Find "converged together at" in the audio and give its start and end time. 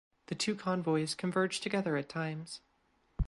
1.13-2.09